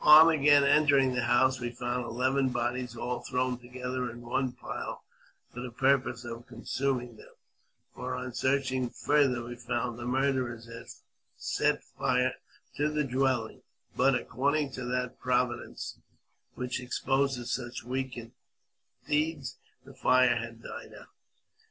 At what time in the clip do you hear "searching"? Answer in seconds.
8.33-8.89